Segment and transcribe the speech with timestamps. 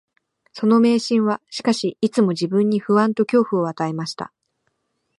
[0.51, 4.33] その迷信は、しかし、いつも自分に不安と恐怖を与えました